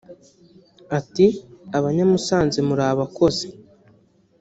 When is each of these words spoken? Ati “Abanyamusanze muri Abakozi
Ati 0.97 1.27
“Abanyamusanze 1.77 2.59
muri 2.67 2.83
Abakozi 2.93 3.47